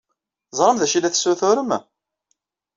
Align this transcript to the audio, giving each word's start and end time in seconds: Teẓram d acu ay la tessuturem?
Teẓram 0.49 0.77
d 0.77 0.83
acu 0.85 0.93
ay 0.95 1.01
la 1.01 1.13
tessuturem? 1.13 1.71